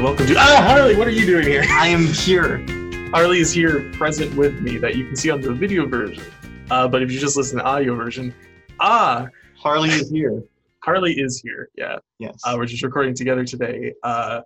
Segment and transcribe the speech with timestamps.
[0.00, 1.62] and welcome to Ah Harley, what are you doing here?
[1.68, 2.64] I am here.
[3.10, 6.24] Harley is here present with me that you can see on the video version.
[6.70, 8.34] Uh, but if you just listen to the audio version,
[8.80, 9.26] ah,
[9.58, 10.42] Harley is here.
[10.82, 11.68] Harley is here.
[11.76, 11.98] Yeah.
[12.18, 12.40] Yes.
[12.44, 13.92] Uh, we're just recording together today.
[14.02, 14.40] Uh,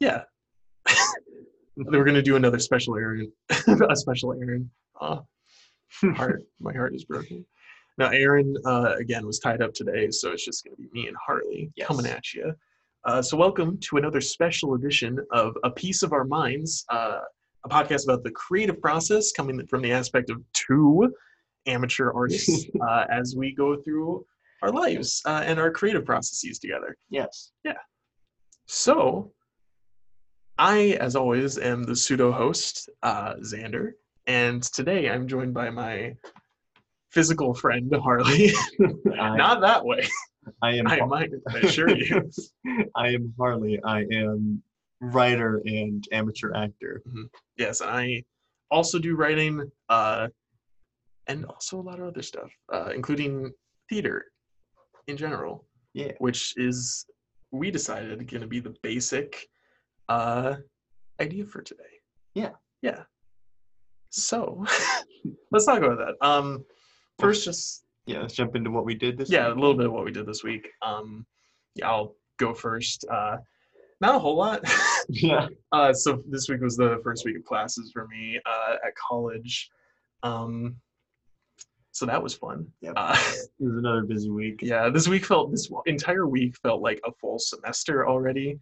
[0.00, 0.24] yeah.
[1.76, 3.32] we're gonna do another special errand.
[3.88, 4.68] a special errand.
[5.00, 5.20] Uh,
[6.14, 7.42] heart, my heart is broken.
[7.96, 11.16] Now, Aaron uh, again was tied up today, so it's just gonna be me and
[11.16, 11.86] Harley Yes.
[11.86, 12.52] coming at you.
[13.04, 17.20] Uh, so, welcome to another special edition of A Piece of Our Minds, uh,
[17.64, 21.12] a podcast about the creative process coming from the aspect of two
[21.66, 24.24] amateur artists uh, as we go through
[24.62, 26.96] our lives uh, and our creative processes together.
[27.08, 27.52] yes.
[27.62, 27.74] Yeah.
[28.66, 29.32] So,
[30.58, 33.92] I, as always, am the pseudo host, uh, Zander,
[34.26, 36.16] and today I'm joined by my
[37.12, 38.52] physical friend, Harley.
[39.06, 40.08] Not that way,
[40.62, 40.86] I am.
[40.86, 42.30] I might I assure you.
[42.96, 43.80] I am Harley.
[43.84, 44.62] I am
[45.00, 47.02] writer and amateur actor.
[47.56, 48.24] Yes, I
[48.70, 50.28] also do writing uh,
[51.26, 53.52] and also a lot of other stuff, uh, including
[53.88, 54.26] theater
[55.06, 55.66] in general.
[55.94, 56.12] Yeah.
[56.18, 57.06] Which is,
[57.50, 59.48] we decided, going to be the basic
[60.08, 60.56] uh,
[61.20, 61.82] idea for today.
[62.34, 62.50] Yeah.
[62.82, 63.02] Yeah.
[64.10, 64.64] So,
[65.50, 66.26] let's talk about that.
[66.26, 66.64] Um,
[67.18, 68.20] first, just Yeah.
[68.22, 69.30] Let's jump into what we did this.
[69.30, 70.68] yeah, a little bit of what we did this week.
[70.82, 71.26] Um,
[71.74, 73.04] yeah, I'll go first.
[73.10, 73.36] Uh,
[74.00, 74.62] not a whole lot.
[75.10, 75.48] Yeah.
[75.72, 79.70] Uh, so this week was the first week of classes for me uh, at college.
[80.22, 80.76] Um,
[81.92, 82.66] so that was fun.
[82.82, 82.92] Yeah.
[82.94, 83.16] Uh,
[83.58, 84.60] It was another busy week.
[84.62, 88.58] yeah, this week felt this entire week felt like a full semester already,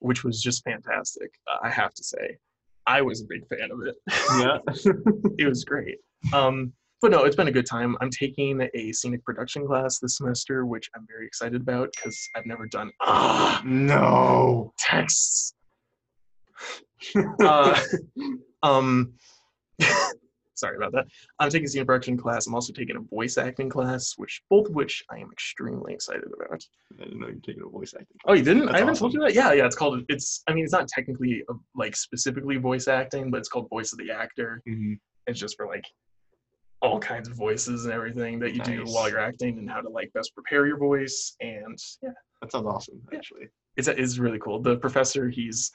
[0.00, 1.30] which was just fantastic.
[1.50, 2.36] Uh, I have to say,
[2.86, 3.96] I was a big fan of it.
[4.38, 4.58] Yeah.
[5.38, 5.98] it was great.
[6.34, 7.96] Um, but no, it's been a good time.
[8.00, 12.46] I'm taking a scenic production class this semester, which I'm very excited about because I've
[12.46, 14.72] never done ah no.
[14.78, 15.54] texts.
[17.40, 17.80] uh,
[18.64, 19.12] um,
[20.56, 21.06] sorry about that.
[21.38, 22.48] I'm taking scenic production class.
[22.48, 26.24] I'm also taking a voice acting class, which both of which I am extremely excited
[26.34, 26.64] about.
[26.98, 28.16] I didn't know you're taking a voice acting.
[28.26, 28.66] Oh, you didn't?
[28.66, 29.34] That's I haven't told you that.
[29.34, 29.66] Yeah, yeah.
[29.66, 30.02] It's called.
[30.08, 30.42] It's.
[30.48, 34.00] I mean, it's not technically uh, like specifically voice acting, but it's called voice of
[34.00, 34.60] the actor.
[34.66, 34.94] hmm
[35.28, 35.84] It's just for like
[36.80, 39.88] all kinds of voices and everything that you do while you're acting and how to
[39.88, 41.34] like best prepare your voice.
[41.40, 43.00] And yeah, That sounds awesome.
[43.10, 43.18] Yeah.
[43.18, 43.48] Actually.
[43.76, 44.60] it's it's really cool.
[44.60, 45.72] The professor, he's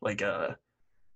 [0.00, 0.56] like a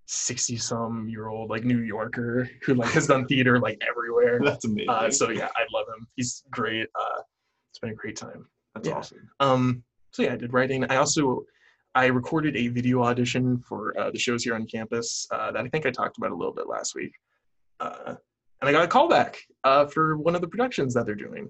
[0.06, 4.40] sixty some year old like New Yorker who like has done theater like everywhere.
[4.44, 4.88] That's amazing.
[4.88, 6.06] Uh, so yeah, I love him.
[6.16, 6.88] He's great.
[6.98, 7.22] Uh,
[7.70, 8.48] it's been a great time.
[8.74, 8.94] That's yeah.
[8.94, 9.30] awesome.
[9.40, 9.82] Um,
[10.12, 10.84] so yeah, I did writing.
[10.90, 11.44] I also
[11.94, 15.68] I recorded a video audition for uh, the shows here on campus uh, that I
[15.68, 17.12] think I talked about a little bit last week.
[17.80, 18.14] Uh,
[18.60, 21.48] and I got a callback uh, for one of the productions that they're doing.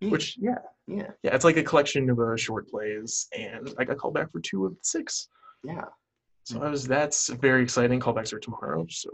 [0.00, 0.10] Yeah.
[0.10, 1.10] Which yeah, Yeah.
[1.22, 4.40] yeah, it's like a collection of uh, short plays, and I got called back for
[4.40, 5.28] two of the six.
[5.64, 5.84] Yeah.
[6.44, 8.00] So I was that's very exciting.
[8.00, 9.10] Callbacks are tomorrow, so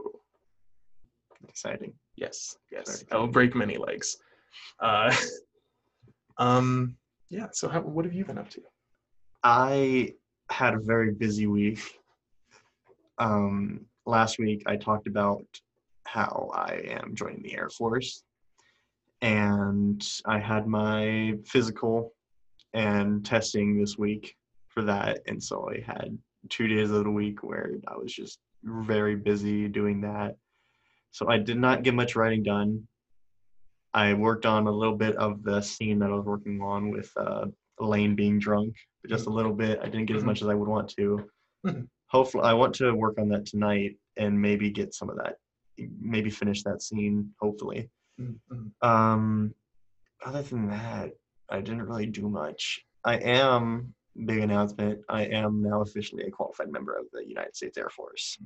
[1.49, 1.93] Exciting.
[2.17, 4.17] yes, yes, Very I will break many legs.
[4.81, 5.15] Uh,
[6.39, 6.97] um,
[7.31, 7.49] yeah.
[7.53, 8.63] So how, what have you been up to?
[9.43, 10.15] I
[10.51, 11.81] had a very busy week.
[13.19, 15.45] Um, last week I talked about
[16.07, 18.23] how I am joining the Air Force,
[19.23, 22.13] and I had my physical
[22.73, 24.35] and testing this week
[24.69, 26.19] for that, and so I had
[26.51, 30.37] two days of the week where I was just very busy doing that.
[31.11, 32.87] So I did not get much writing done.
[33.95, 37.11] I worked on a little bit of the scene that I was working on with
[37.17, 37.47] uh,
[37.81, 39.79] Elaine being drunk, but just a little bit.
[39.81, 40.27] I didn't get as Mhm.
[40.27, 41.31] much as I would want to.
[41.65, 41.89] Mhm.
[42.09, 45.37] Hopefully, I want to work on that tonight and maybe get some of that,
[46.01, 47.31] maybe finish that scene.
[47.41, 47.91] Hopefully.
[48.21, 48.87] Mm, mm.
[48.89, 49.55] Um,
[50.25, 51.13] other than that,
[51.51, 52.85] I didn't really do much.
[53.05, 55.01] I am big announcement.
[55.09, 58.39] I am now officially a qualified member of the United States Air Force.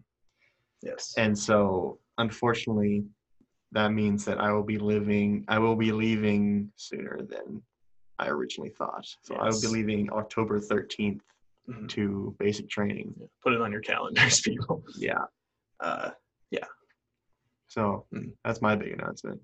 [0.82, 1.14] Yes.
[1.16, 3.04] And so, unfortunately,
[3.72, 7.62] that means that I will be living, I will be leaving sooner than
[8.18, 9.06] I originally thought.
[9.22, 11.20] So I will be leaving October 13th
[11.68, 11.86] Mhm.
[11.90, 13.14] to basic training.
[13.42, 14.82] Put it on your calendars, people.
[14.96, 15.24] Yeah.
[15.80, 16.10] Uh,
[17.68, 18.32] So Mhm.
[18.44, 19.40] that's my big announcement.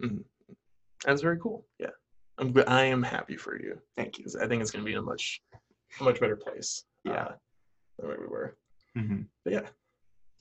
[1.05, 1.67] that's very cool.
[1.79, 1.91] Yeah,
[2.39, 2.55] I'm.
[2.67, 4.27] I am happy for you Thank you.
[4.41, 5.43] I think it's going to be in a much,
[6.01, 6.85] a much better place.
[7.05, 7.13] Yeah.
[7.13, 7.37] uh,
[7.99, 8.57] than where we were.
[8.97, 9.69] hmm But yeah,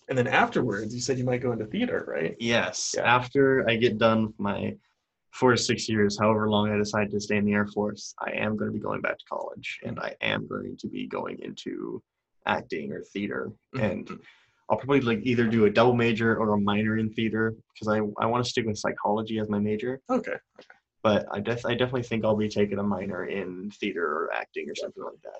[0.08, 2.36] and then afterwards, you said you might go into theater, right?
[2.40, 2.94] Yes.
[2.96, 3.04] Yeah.
[3.04, 4.78] After I get done with my
[5.32, 8.32] four to six years, however long I decide to stay in the Air Force, I
[8.32, 11.40] am going to be going back to college and I am going to be going
[11.42, 12.02] into
[12.46, 13.52] acting or theater.
[13.78, 14.22] And Mhm.
[14.70, 17.98] I'll probably like either do a double major or a minor in theater because I,
[18.22, 20.00] I want to stick with psychology as my major.
[20.10, 20.36] okay,
[21.04, 24.70] But I, def- I definitely think I'll be taking a minor in theater or acting
[24.70, 25.40] or something like that.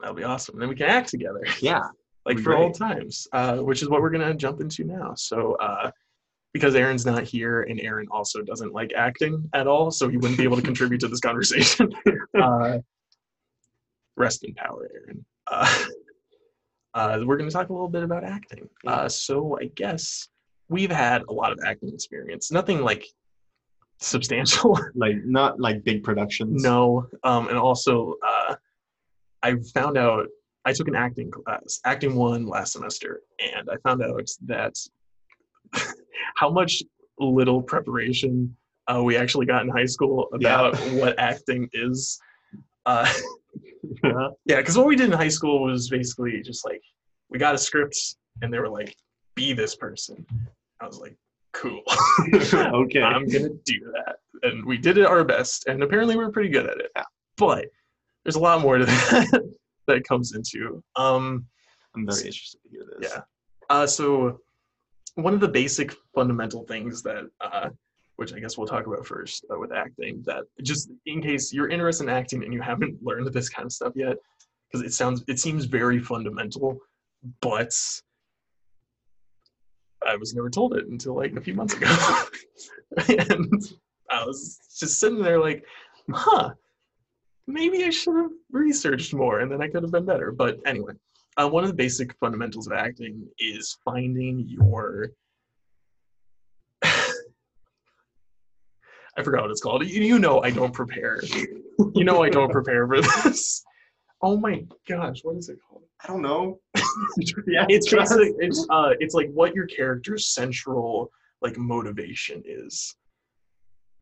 [0.00, 0.58] That'll be awesome.
[0.58, 1.88] Then we can act together, Yeah.
[2.24, 5.14] like for old times, uh, which is what we're gonna jump into now.
[5.16, 5.90] So, uh,
[6.52, 10.36] because Aaron's not here, and Aaron also doesn't like acting at all, so he wouldn't
[10.38, 11.92] be able to contribute to this conversation.
[12.40, 12.78] uh,
[14.16, 15.24] rest in power, Aaron.
[15.46, 15.84] Uh,
[16.94, 18.68] uh, we're gonna talk a little bit about acting.
[18.86, 20.28] Uh, so I guess
[20.68, 22.50] we've had a lot of acting experience.
[22.50, 23.06] Nothing like
[24.00, 24.78] substantial.
[24.94, 26.62] Like not like big productions.
[26.62, 28.54] No, um, and also uh,
[29.42, 30.26] I found out
[30.64, 33.22] I took an acting class, acting one last semester,
[33.54, 34.74] and I found out that
[36.36, 36.82] how much
[37.18, 38.56] little preparation
[38.88, 40.68] uh, we actually got in high school Yeah.
[40.70, 42.18] about what acting is.
[44.04, 44.28] Yeah.
[44.44, 46.82] yeah, because what we did in high school was basically just like
[47.28, 48.94] we got a script, and they were like,
[49.34, 50.24] "Be this person."
[50.80, 51.16] I was like,
[51.52, 51.82] "Cool."
[52.34, 53.02] okay.
[53.02, 54.16] I'm gonna do that.
[54.42, 56.90] And we did it our best, and apparently we are pretty good at it.
[56.96, 57.04] Yeah.
[57.36, 57.66] But
[58.24, 59.54] there's a lot more to that
[59.86, 60.82] that comes into.
[60.96, 61.46] Um,
[61.94, 63.12] I'm very interested to hear this.
[63.12, 63.22] yeah.
[63.68, 64.40] Uh, so
[65.14, 67.70] one of the basic fundamental things that, uh,
[68.20, 71.70] which I guess we'll talk about first uh, with acting, that just in case you're
[71.70, 74.18] interested in acting and you haven't learned this kind of stuff yet,
[74.70, 76.76] because it sounds, it seems very fundamental,
[77.40, 77.72] but
[80.06, 81.86] I was never told it until like a few months ago,
[83.08, 83.72] and
[84.10, 85.64] I was just sitting there like,
[86.12, 86.50] huh,
[87.46, 90.30] maybe I should have researched more, and then I could have been better.
[90.30, 90.92] But anyway,
[91.38, 95.08] uh, one of the basic fundamentals of acting is finding your
[99.20, 99.86] I forgot what it's called.
[99.86, 101.20] You, you know I don't prepare.
[101.94, 103.64] You know I don't prepare for this.
[104.22, 105.84] Oh my gosh, what is it called?
[106.02, 106.60] I don't know.
[107.46, 112.96] yeah, it's basically it's uh it's like what your character's central like motivation is.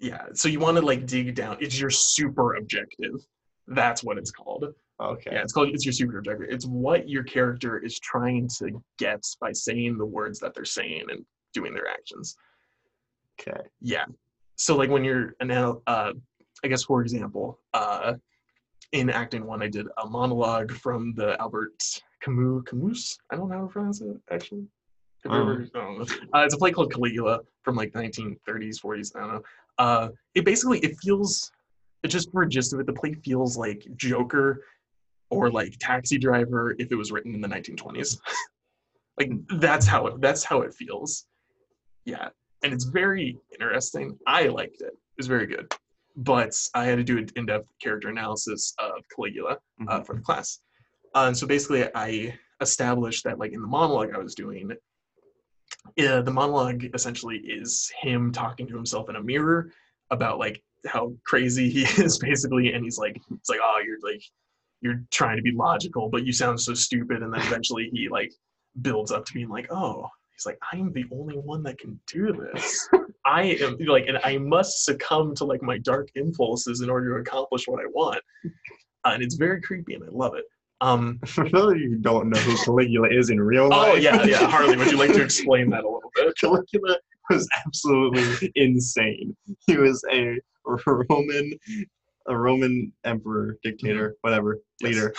[0.01, 1.57] Yeah, so you want to like dig down.
[1.61, 3.15] It's your super objective.
[3.69, 4.67] That's what it's called.
[5.01, 5.31] Okay.
[5.33, 6.49] Yeah, it's called it's your super objective.
[6.51, 11.05] It's what your character is trying to get by saying the words that they're saying
[11.11, 11.25] and
[11.55, 12.37] doing their actions.
[13.41, 13.61] Okay.
[13.81, 14.07] Yeah.
[14.59, 16.13] So like when you're an uh
[16.65, 18.15] I guess for example, uh
[18.93, 21.81] in acting one I did a monologue from the Albert
[22.21, 23.19] Camus Camus.
[23.31, 24.67] I don't know how to pronounce it actually.
[25.25, 25.41] Have Oh.
[25.41, 26.07] ever, know.
[26.35, 29.17] Uh, it's a play called Caligula from like 1930s, 40s.
[29.17, 29.43] I don't know.
[29.79, 31.51] Uh, it basically it feels,
[32.03, 34.63] it just for a gist of it, the play feels like Joker
[35.31, 38.19] or like Taxi Driver if it was written in the 1920s.
[39.19, 39.31] like
[39.61, 41.27] that's how it that's how it feels.
[42.05, 42.29] Yeah,
[42.63, 44.19] and it's very interesting.
[44.27, 44.87] I liked it.
[44.93, 45.73] It was very good,
[46.17, 49.59] but I had to do an in-depth character analysis of Caligula
[49.89, 50.07] uh, Mhm.
[50.07, 50.61] for the class.
[51.15, 54.73] Uh, and so basically, I established that, like in the monologue I was doing,
[55.99, 59.71] uh, the monologue essentially is him talking to himself in a mirror
[60.11, 64.23] about like how crazy he is, basically, and he's like, it's like, oh, you're like,
[64.81, 68.33] you're trying to be logical, but you sound so stupid, and then eventually he like
[68.83, 70.09] builds up to being like, oh,
[70.39, 72.89] he's like, I am the only one that can do this.
[73.25, 77.21] I am like, and I must succumb to like my dark impulses in order to
[77.21, 78.21] accomplish what I want.
[79.05, 80.45] Uh, and it's very creepy, and I love it.
[80.81, 83.93] Um, For those of you who don't know who Caligula is in real life.
[83.93, 86.33] oh yeah, yeah, Harley, would you like to explain that a little bit?
[86.41, 86.97] Caligula
[87.31, 89.37] was absolutely insane.
[89.67, 91.53] He was a Roman,
[92.29, 94.93] a Roman emperor, dictator, whatever, Yes.
[94.95, 95.15] leader.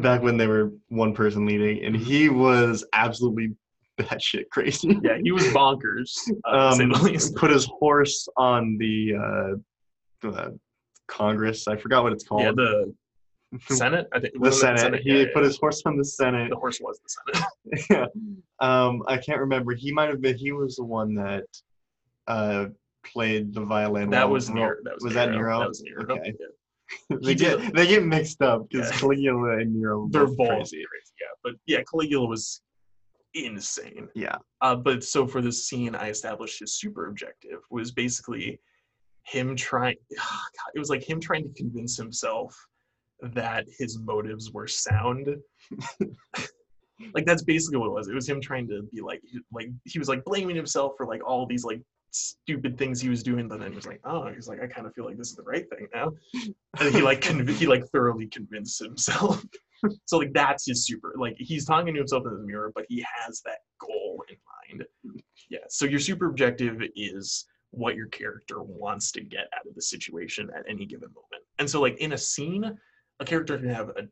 [0.00, 3.56] Back when they were one person leading, and he was absolutely
[4.08, 4.98] batshit crazy.
[5.02, 6.12] Yeah, he was bonkers,
[6.44, 6.92] uh, Um,
[7.36, 9.56] put his horse on the, uh,
[10.22, 10.58] the
[11.08, 11.66] Congress.
[11.68, 12.42] I forgot what it's called.
[12.42, 12.94] Yeah, the
[13.74, 14.06] Senate.
[14.12, 15.00] I think the it Senate.
[15.02, 15.46] He Yeah, put yeah.
[15.48, 16.50] his horse on the Senate.
[16.50, 17.86] the horse was the Senate.
[17.90, 18.06] yeah.
[18.60, 19.74] Um, I can't remember.
[19.74, 20.36] He might have been.
[20.36, 21.44] He was the one that
[22.28, 22.66] uh,
[23.04, 24.10] played the violin.
[24.10, 24.76] That was Ro- Nero.
[24.84, 25.58] That was, was that Nero.
[25.60, 26.04] That was Nero.
[26.14, 26.34] Okay.
[26.38, 27.16] Yeah.
[27.22, 28.98] they get they get mixed up because Yeah.
[28.98, 30.08] Caligula and Nero.
[30.10, 30.84] They're both crazy.
[30.88, 31.12] crazy.
[31.20, 32.62] Yeah, but yeah, Caligula was
[33.34, 34.08] insane.
[34.14, 34.36] Yeah.
[34.60, 38.60] Uh, but so for this scene, I established his super objective was basically
[39.24, 39.96] him trying.
[40.16, 42.54] God, it was like him trying to convince himself
[43.22, 45.28] that his motives were sound.
[47.14, 48.08] like that's basically what it was.
[48.08, 49.22] It was him trying to be like,
[49.52, 51.82] like he was like blaming himself for like all these like
[52.12, 54.86] stupid things he was doing, but then he was like, oh, he's like, I kind
[54.86, 56.12] of feel like this is the right thing now,
[56.78, 59.44] and he like conv- he like thoroughly convinced himself.
[60.04, 63.04] so like that's his super like he's talking to himself in the mirror, but he
[63.16, 64.36] has that goal in
[64.68, 64.84] mind.
[65.48, 65.58] Yeah.
[65.68, 70.50] So your super objective is what your character wants to get out of the situation
[70.56, 71.44] at any given moment.
[71.58, 72.78] And so like in a scene,
[73.20, 74.08] a character can have a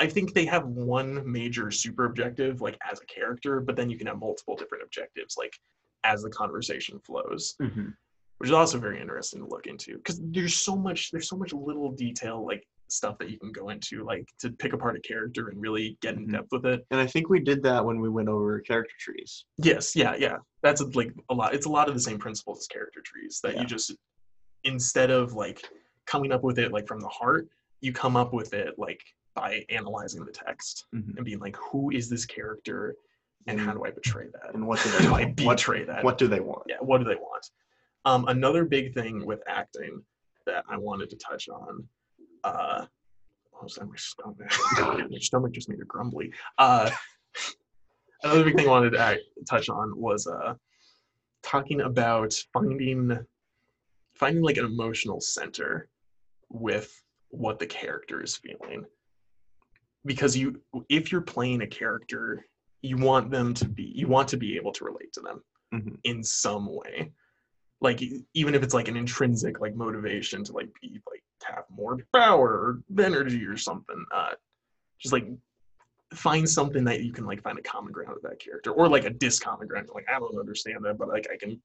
[0.00, 3.96] I think they have one major super objective like as a character, but then you
[3.96, 5.54] can have multiple different objectives like
[6.02, 7.94] as the conversation flows Mhm.
[8.38, 11.52] which is also very interesting to look into because there's so much there's so much
[11.54, 15.48] little detail like stuff that you can go into, like to pick apart a character
[15.48, 16.32] and really get in Mhm.
[16.32, 16.86] depth with it.
[16.90, 19.46] And I think we did that when we went over character trees.
[19.56, 20.38] Yes, yeah, yeah.
[20.62, 21.54] That's like a lot.
[21.54, 23.60] It's a lot of the same principles as character trees that Yeah.
[23.62, 23.92] you just
[24.64, 25.62] instead of like
[26.06, 27.48] coming up with it like from the heart,
[27.80, 29.02] you come up with it like
[29.34, 31.16] by analyzing the text Mhm.
[31.16, 32.96] and being like, who is this character,
[33.46, 34.54] and how do I betray that?
[34.54, 35.40] And what do they do I want?
[35.42, 36.04] What, betray that?
[36.04, 36.62] what do they want?
[36.68, 37.50] yeah, what do they want?
[38.06, 40.04] Um, another big thing with acting
[40.46, 41.88] that I wanted to touch on.
[42.44, 42.86] Uh,
[43.62, 43.86] was that?
[43.86, 45.08] My stomach.
[45.10, 46.32] my stomach just made it grumbly.
[46.58, 46.90] Uh,
[48.22, 50.54] another big thing I wanted to touch on was uh,
[51.42, 53.18] talking about finding
[54.14, 55.88] finding like an emotional center
[56.50, 58.84] with what the character is feeling
[60.04, 62.44] because you if you're playing a character
[62.82, 65.98] you want them to be you want to be able to relate to them Mhm.
[66.04, 67.10] in some way
[67.84, 71.98] like even if it's like an intrinsic like motivation to like be like have more
[72.12, 74.32] power or energy or something uh
[74.98, 75.26] just like
[76.14, 79.04] find something that you can like find a common ground with that character or like
[79.04, 81.60] a discommon ground like i don't understand that but like i can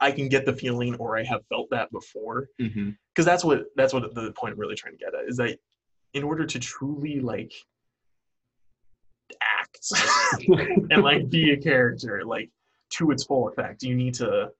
[0.00, 2.90] i can get the feeling or i have felt that before Mm-hmm.
[3.12, 5.58] because that's what that's what the point I'm really trying to get at is that
[6.12, 7.52] in order to truly like
[9.42, 9.90] act
[10.90, 12.50] and like be a character like
[12.90, 14.50] to its full effect you need to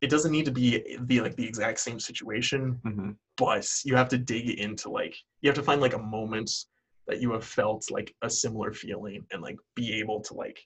[0.00, 3.10] it doesn't need to be the like the exact same situation Mm-hmm.
[3.36, 6.50] but you have to dig into like you have to find like a moment
[7.06, 10.60] that you have felt like a similar feeling and like be able to like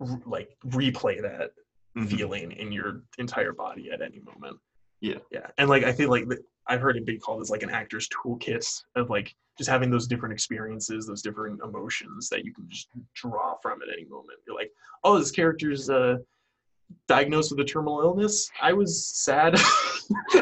[0.00, 1.50] r- like replay that
[1.98, 2.06] Mm-hmm.
[2.06, 4.56] feeling in your entire body at any moment.
[5.00, 5.18] Yeah.
[5.32, 5.48] Yeah.
[5.58, 8.08] And like I feel like th- I've heard it be called as like an actor's
[8.10, 12.86] toolkit of like just having those different experiences, those different emotions that you can just
[13.14, 14.38] draw from at any moment.
[14.46, 14.70] You're like,
[15.02, 16.18] oh, this character's uh
[17.08, 18.50] diagnosed with a terminal illness.
[18.60, 19.54] I was sad.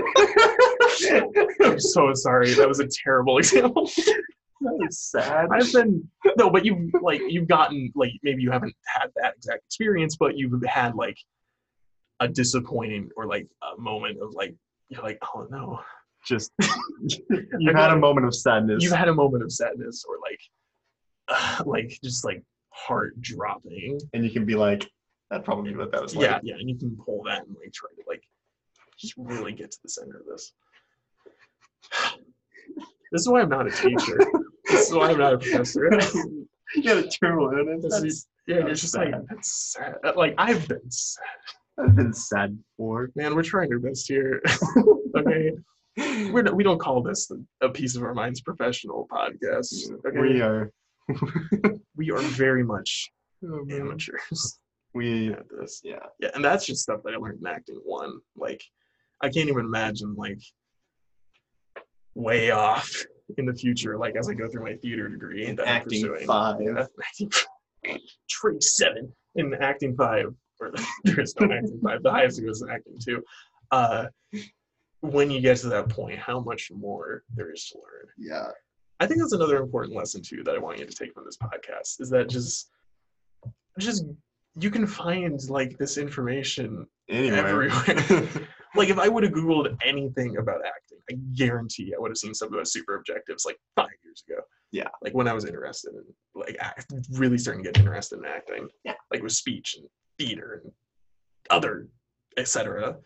[1.63, 2.53] I'm so sorry.
[2.55, 3.91] That was a terrible example.
[4.91, 5.49] sad.
[5.53, 9.65] I've been no, but you've like you've gotten like maybe you haven't had that exact
[9.67, 11.17] experience, but you've had like
[12.21, 14.55] a disappointing or like a moment of like
[14.89, 15.81] you're like oh no,
[16.27, 16.51] Just
[17.09, 18.83] you had a moment of sadness.
[18.83, 20.41] you've had a moment of sadness or like
[21.67, 24.01] like just like heart dropping.
[24.13, 24.89] and you can be like,
[25.31, 26.25] that's probably what that was like.
[26.25, 28.23] Yeah, yeah, and you can pull that and like try to like
[28.99, 30.53] just really get to the center of this.
[33.11, 34.19] This is why I'm not a teacher.
[34.67, 35.89] this is why I'm not a professor.
[36.75, 37.83] you had a terminal illness.
[37.83, 39.27] This That's, is- yeah, you're that's just like sad.
[39.31, 39.95] that's sad.
[40.15, 41.25] Like I've been sad.
[41.79, 43.11] I've been sad before.
[43.17, 44.43] Man, we're trying our best here.
[45.17, 45.53] okay,
[46.31, 49.91] we're not, we don't call this the, a piece of our minds professional podcast.
[50.07, 50.71] Okay, We are.
[51.97, 53.11] we are very much
[53.43, 54.59] Oh, amateurs
[54.95, 55.81] We at this.
[55.85, 55.99] yeah.
[56.19, 58.19] Yeah, and that's just stuff that I learned in acting one.
[58.37, 58.63] Like,
[59.23, 60.41] I can't even imagine like
[62.15, 63.05] way off
[63.37, 63.99] in the future.
[63.99, 66.27] Like as I go through my theater degree In that I'm acting pursuing.
[66.27, 66.57] five.
[66.61, 67.31] Yeah, acting
[68.29, 70.27] tree seven in acting five.
[70.61, 70.73] Or
[71.05, 72.03] there is no acting five.
[72.03, 73.23] The highest goes in acting two.
[73.71, 74.07] Uh,
[75.01, 78.09] when you get to that point, how much more there is to learn.
[78.17, 78.49] Yeah.
[78.99, 81.37] I think that's another important lesson too that I want you to take from this
[81.37, 82.71] podcast is that just
[83.79, 84.05] just
[84.57, 87.39] you can find like this information Anyway.
[87.39, 88.29] everywhere.
[88.77, 92.35] like if I would have Googled anything about acting, I guarantee I would have seen
[92.35, 94.41] some of those super objectives like five years ago.
[94.73, 94.89] Yeah.
[95.03, 98.69] Like when I was interested in like act, really starting to get interested in acting.
[98.85, 98.95] Yeah.
[99.11, 99.89] Like with speech and
[100.19, 100.73] theater and
[101.51, 101.89] other
[102.37, 102.97] etc.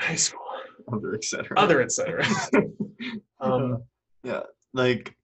[0.00, 0.40] High school.
[0.92, 1.58] Other etc.
[1.58, 2.24] Other etc.
[3.40, 3.82] um
[4.22, 4.42] Yeah.
[4.72, 5.14] Like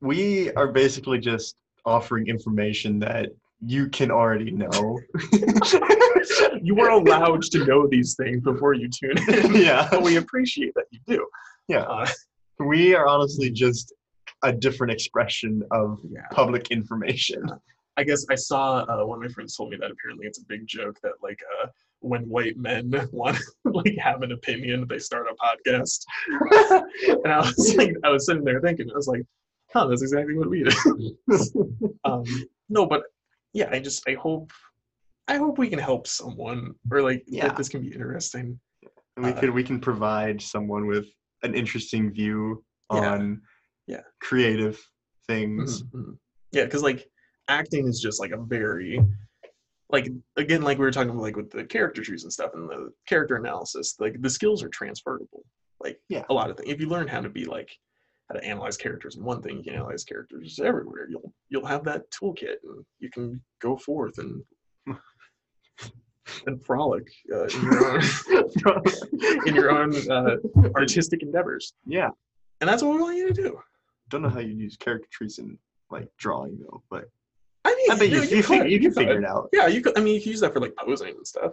[0.00, 3.30] we are basically just offering information that
[3.64, 5.00] you can already know.
[6.62, 9.54] you were allowed to know these things before you tune in.
[9.54, 9.88] yeah.
[9.90, 11.26] But we appreciate that you do.
[11.68, 11.82] Yeah.
[11.82, 12.06] Uh,
[12.58, 13.92] We are honestly just
[14.42, 16.26] a different expression of yeah.
[16.30, 17.44] public information.
[17.98, 20.44] I guess I saw uh, one of my friends told me that apparently it's a
[20.44, 21.68] big joke that like uh,
[22.00, 26.04] when white men want to like have an opinion, they start a podcast.
[27.24, 29.22] and I was like, I was sitting there thinking, I was like,
[29.72, 31.18] huh, that's exactly what we do.
[32.04, 32.24] um,
[32.68, 33.02] no, but
[33.56, 34.52] yeah, I just I hope
[35.28, 37.54] I hope we can help someone or like Yeah.
[37.54, 38.60] this can be interesting.
[39.16, 41.06] And we Uh, could we can provide someone with
[41.42, 43.12] an interesting view Yeah.
[43.14, 43.40] on
[43.86, 44.02] Yeah.
[44.20, 44.76] creative
[45.26, 45.82] things.
[45.84, 46.18] Mhm, mhm.
[46.52, 47.10] Yeah, because like
[47.48, 49.00] acting is just like a very
[49.88, 52.68] like again like we were talking about like with the character trees and stuff and
[52.68, 55.44] the character analysis like the skills are transferable
[55.80, 56.24] like Yeah.
[56.28, 57.70] a lot of things if you learn how to be like
[58.28, 61.84] how to analyze characters in one thing you can analyze characters everywhere you'll you'll have
[61.84, 64.42] that toolkit and you can go forth and
[66.46, 68.82] and frolic uh, in your own
[69.46, 70.36] in your own uh,
[70.74, 72.10] artistic endeavors Yeah.
[72.60, 73.60] and that's what we want you to do.
[74.08, 75.58] Don't know how you use character trees in
[75.90, 77.04] like drawing though, but
[77.64, 78.98] I mean, I bet you, you, fig- could- you can could.
[78.98, 79.48] figure it out.
[79.52, 79.96] Yeah, you could.
[79.98, 81.52] I mean, you can use that for like posing and stuff.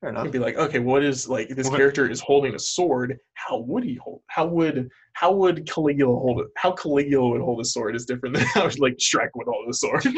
[0.00, 0.22] Fair enough.
[0.24, 3.18] could be like, okay, what is like this What- character is holding a sword?
[3.34, 4.22] How would he hold?
[4.28, 6.46] How would how would Caligula hold it?
[6.56, 9.74] How Caligula would hold a sword is different than how like Shrek would hold a
[9.74, 10.04] sword.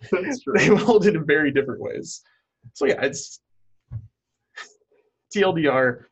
[0.12, 0.76] They true.
[0.76, 2.20] hold it in very different ways.
[2.74, 3.40] So yeah, it's
[5.34, 6.04] TLDR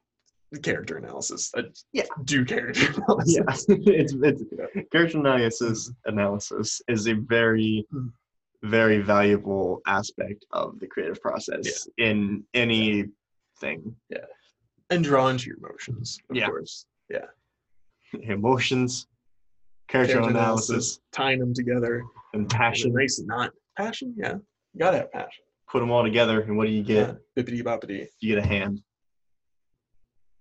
[0.63, 1.53] character analysis.
[1.57, 1.63] Uh,
[1.93, 2.05] Yeah.
[2.25, 3.67] do character analysis.
[3.69, 4.43] yeah, it's, it's
[4.93, 8.11] character analysis analysis is a very Mm.
[8.67, 13.95] Very valuable aspect of the creative process in anything.
[14.11, 14.19] Yeah.
[14.91, 16.47] And draw into your emotions, of Yeah.
[16.47, 16.87] course.
[17.09, 17.27] Yeah.
[18.23, 19.07] Emotions,
[19.89, 22.05] character, Character analysis, tying them together.
[22.35, 24.15] and Passion, race, not passion.
[24.17, 25.45] Yeah, you gotta have passion.
[25.69, 27.09] Put them all together, and what do you get?
[27.37, 28.07] Yeah, bippity boppity.
[28.21, 28.81] You get a hand.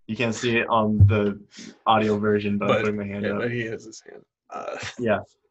[0.08, 1.40] You can't see it on the
[1.88, 3.40] audio version, but, But- I'm putting my hand Yeah, up.
[3.40, 4.24] but he has his hand.
[4.52, 5.20] Uh, Yeah,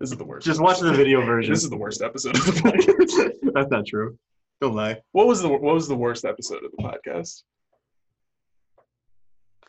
[0.00, 0.46] this is the worst.
[0.46, 1.52] just watch the video version.
[1.52, 3.52] This is the worst episode of the podcast.
[3.54, 4.16] That's not true.
[4.60, 5.00] Don't lie.
[5.12, 7.42] what was the What was the worst episode of the podcast?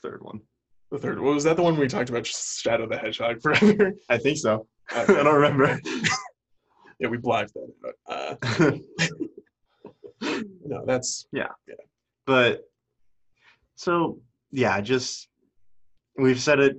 [0.02, 0.40] Third one.
[0.92, 1.20] The third.
[1.20, 1.56] What was that?
[1.56, 3.94] The one we talked about Shadow the Hedgehog forever.
[4.10, 4.68] I think so.
[4.90, 5.80] I don't remember.
[7.00, 7.94] yeah, we blocked that.
[8.10, 8.38] out.
[8.42, 8.78] Uh,
[10.66, 11.48] no, that's yeah.
[11.68, 11.76] yeah.
[12.26, 12.62] but
[13.76, 14.20] so
[14.52, 15.30] yeah just
[16.18, 16.76] we've said it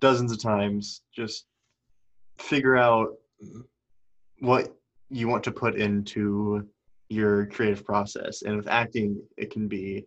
[0.00, 1.46] dozens of times just
[2.38, 3.14] figure out
[4.40, 4.76] what
[5.10, 6.68] you want to put into
[7.08, 8.42] your creative process.
[8.42, 10.06] And with acting it can be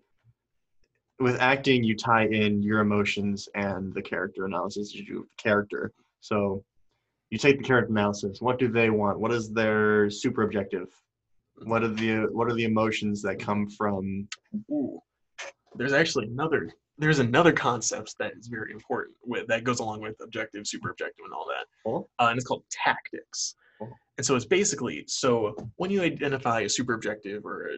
[1.20, 5.92] with acting you tie in your emotions and the character analysis you do character.
[6.22, 6.64] So
[7.30, 9.20] you take the character analysis what do they want?
[9.20, 10.88] What is their super objective?
[11.64, 14.28] What are the what are the emotions that come from
[14.72, 15.00] Ooh.
[15.76, 20.16] There's actually another there's another concept that is very important with that goes along with
[20.22, 21.66] objective, super objective, and all that.
[21.90, 22.08] Oh.
[22.20, 23.56] Uh, and it's called tactics.
[23.82, 23.88] Oh.
[24.18, 27.78] And so it's basically so when you identify a super objective or a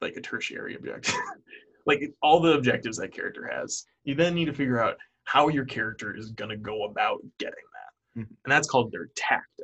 [0.00, 1.14] like a tertiary objective,
[1.86, 5.64] like all the objectives that character has, you then need to figure out how your
[5.64, 8.20] character is gonna go about getting that.
[8.20, 8.28] Mhm.
[8.44, 9.55] And that's called their tactic.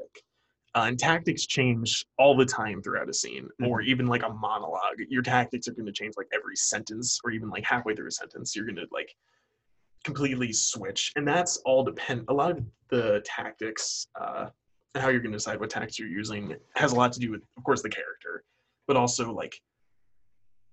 [0.75, 4.97] Uh, and tactics change all the time throughout a scene, or even like a monologue.
[5.11, 8.13] Your tactics are going to change like every sentence, or even like halfway through a
[8.13, 8.57] sentence.
[8.57, 9.15] You're going to like
[10.05, 12.25] completely switch, and that's all depend.
[12.29, 14.47] A lot of the tactics, uh,
[14.95, 17.43] how you're going to decide what tactics you're using, has a lot to do with,
[17.59, 18.43] of course, the character,
[18.87, 19.55] but also like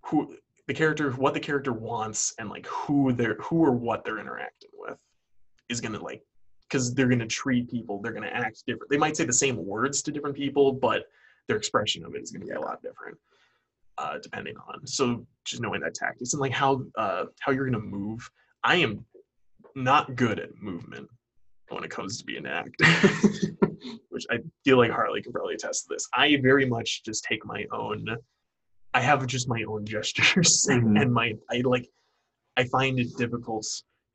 [0.06, 0.34] who
[0.68, 4.70] the character, what the character wants, and like who they're who or what they're interacting
[4.78, 5.02] with
[5.68, 6.24] is going to like
[6.70, 8.90] because they're going to treat people, they're going to act different.
[8.90, 11.06] They might say the same words to different people, but
[11.48, 13.18] their expression of it is going to be a lot different,
[13.98, 14.86] uh, depending on.
[14.86, 18.30] So just knowing that tactics and like how uh, how you're going to move.
[18.64, 19.06] I am
[19.76, 21.10] not good at movement
[21.70, 22.86] when it comes to being an actor,
[24.10, 26.08] which I feel like Harley can probably attest to this.
[26.14, 28.06] I very much just take my own.
[28.94, 31.02] I have just my own gestures Mhm.
[31.02, 31.90] and my I like.
[32.58, 33.66] I find it difficult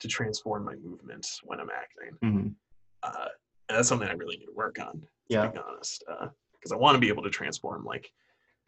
[0.04, 2.54] to transform my movement when I'm acting Mhm.
[3.02, 3.28] uh,
[3.68, 5.00] and that's something I really need to work on.
[5.00, 5.46] To Yeah.
[5.46, 6.04] be honest,
[6.52, 8.12] because I want to be able to transform like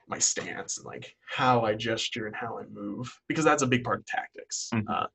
[0.08, 3.84] my stance and like how I gesture and how I move, because that's a big
[3.84, 4.70] part of tactics.
[4.72, 4.84] Mhm.
[4.88, 5.06] Uh,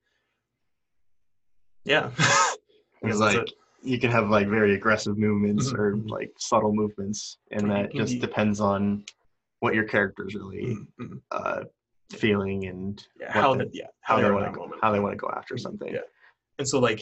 [1.85, 2.55] yeah, I
[3.07, 3.47] guess It's that's like
[3.81, 8.19] you can have like very aggressive movements Mhm, or like subtle movements, and that just
[8.19, 9.03] depends on
[9.61, 11.21] what your character is really Mm, mm.
[11.31, 11.63] uh,
[12.15, 15.13] feeling and yeah, how they- the, yeah how, how they want to how they want
[15.13, 15.93] to go after something.
[15.93, 15.99] Yeah.
[16.59, 17.01] and so like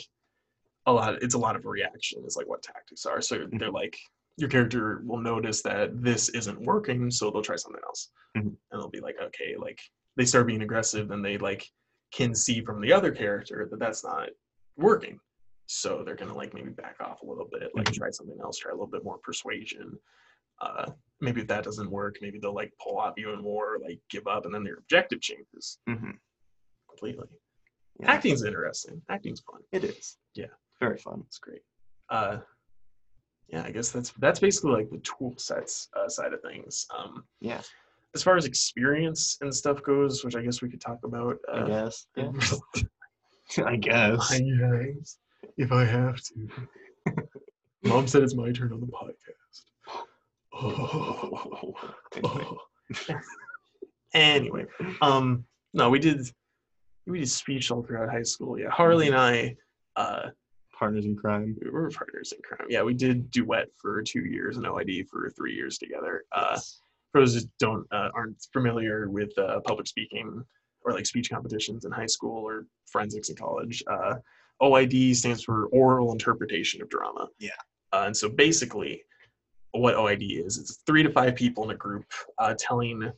[0.86, 3.58] a lot it's a lot of reaction is like what tactics are so Mm-hmm.
[3.58, 3.98] they're like
[4.38, 8.42] your character will notice that this isn't working so they'll try something else Mhm.
[8.42, 9.80] and they'll be like okay like
[10.16, 11.68] they start being aggressive and they like
[12.12, 14.30] can see from the other character that that's not
[14.78, 15.20] working
[15.68, 17.94] so they're gonna like maybe back off a little bit like Mhm.
[17.96, 19.98] try something else try a little bit more persuasion
[20.62, 20.86] uh
[21.22, 24.46] maybe if that doesn't work maybe they'll like pull off even more like give up
[24.46, 26.14] and then their objective changes Mhm.
[26.90, 27.28] completely
[28.00, 30.18] Yeah, acting's interesting acting's fun it is.
[30.36, 30.54] Yeah.
[30.80, 31.24] very fun.
[31.28, 31.62] it's great.
[32.10, 32.40] Uh,
[33.50, 36.86] yeah, I guess that's that's basically like the tool sets uh, side of things.
[36.96, 37.62] Um, Yeah,
[38.16, 41.38] as far as experience and stuff goes, which I guess we could talk about.
[41.54, 42.06] I Uh, guess.
[42.16, 42.32] Yeah.
[43.66, 44.32] I guess.
[44.32, 45.18] I guess,
[45.58, 46.48] if I have to.
[47.84, 49.66] Mom said it's my turn on the podcast.
[50.62, 51.74] Oh.
[54.14, 54.66] anyway,
[55.02, 56.28] um, no, we did
[57.08, 58.60] we did speech all throughout high school.
[58.60, 59.56] Yeah, Harley and I.
[59.96, 60.30] Uh,
[60.78, 61.58] Partners in crime.
[61.62, 62.66] we were partners in crime.
[62.70, 66.24] Yeah, we did duet for two years and OID for three years together.
[66.32, 66.80] Uh, Yes.
[67.12, 70.42] for those that don't uh, aren't familiar with uh, public speaking,
[70.86, 73.84] or like speech competitions in high school or forensics in college.
[73.92, 74.16] Uh,
[74.62, 77.28] OID stands for oral interpretation of drama.
[77.40, 77.50] Yeah.
[77.92, 79.02] Uh, and so basically,
[79.72, 82.06] what OID is, it's three to five people in a group
[82.38, 83.12] uh, telling,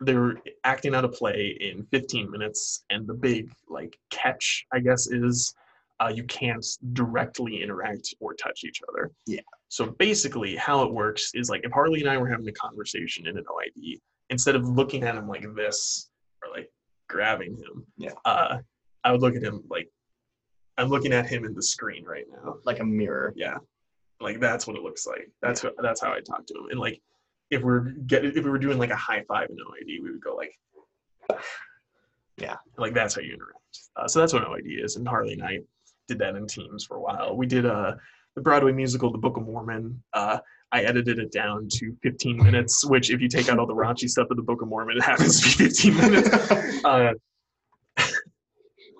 [0.00, 2.84] they're acting out a play in 15 minutes.
[2.90, 5.54] And the big like catch, I guess, is
[6.00, 9.10] uh, you can't directly interact or touch each other.
[9.26, 9.40] Yeah.
[9.68, 13.26] So basically, how it works is like if Harley and I were having a conversation
[13.26, 14.00] in an OID,
[14.30, 16.10] instead of looking at him like this
[16.42, 16.68] or like
[17.08, 18.10] grabbing him, Yeah.
[18.24, 18.58] uh,
[19.04, 19.88] I would look at him like
[20.78, 22.54] I'm looking at him in the screen right now.
[22.64, 23.32] like a mirror.
[23.36, 23.58] Yeah,
[24.22, 25.28] like that's what it looks like.
[25.42, 26.66] That's what, that's how I talk to him.
[26.70, 27.00] And like
[27.50, 30.22] if we're get if we were doing like a high five in OID, we would
[30.22, 30.54] go like,
[32.38, 32.56] Yeah.
[32.78, 33.58] like that's how you interact.
[33.96, 34.96] Uh, so that's what OID is.
[34.96, 35.58] And Harley and I
[36.08, 37.36] did that in teams for a while.
[37.36, 37.92] We did uh
[38.34, 40.02] the Broadway musical, The Book of Mormon.
[40.14, 40.38] Uh,
[40.72, 44.08] I edited it down to 15 minutes, which if you take out all the raunchy
[44.08, 46.52] stuff of the Book of Mormon, it happens to be 15 minutes.
[46.84, 47.12] Uh,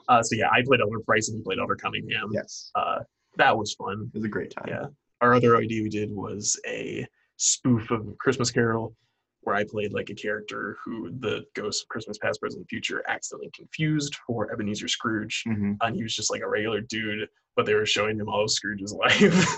[0.08, 2.28] uh, so yeah, I played Elder Price and he played Elder Cunningham.
[2.32, 2.98] yes, Uh,
[3.38, 4.10] that was fun.
[4.14, 4.66] it was a great time.
[4.68, 4.86] Yeah.
[5.22, 7.06] Our other idea we did was a
[7.36, 8.96] spoof of Christmas Carol,
[9.42, 13.04] where I played like a character who the ghost of Christmas Past, Present, and Future
[13.08, 17.66] accidentally confused for Ebenezer Scrooge, hmm and he was just like a regular dude, but
[17.66, 19.56] they were showing him all of Scrooge's life,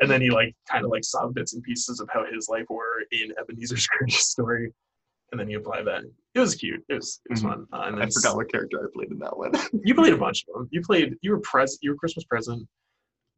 [0.00, 2.66] and then he like kind of like saw bits and pieces of how his life
[2.70, 4.72] were in Ebenezer Scrooge's story,
[5.32, 6.04] and then he applied that.
[6.36, 6.84] It was cute.
[6.88, 7.48] It was it was Mhm.
[7.48, 7.66] fun.
[7.72, 9.50] Uh, and I forgot what character I played in that one.
[9.84, 10.68] you played a bunch of them.
[10.70, 11.16] You played.
[11.20, 11.78] You were pres.
[11.82, 12.68] You were Christmas present,